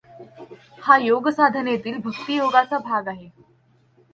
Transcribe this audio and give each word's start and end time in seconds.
हा 0.81 0.97
योगसाधनेतील 0.97 1.97
भक्तियोगाचा 1.97 2.77
भाग 2.79 3.07
आहे. 3.07 3.29